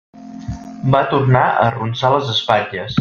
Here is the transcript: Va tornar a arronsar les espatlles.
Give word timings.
Va 0.95 1.01
tornar 1.11 1.43
a 1.51 1.63
arronsar 1.67 2.13
les 2.17 2.33
espatlles. 2.39 2.99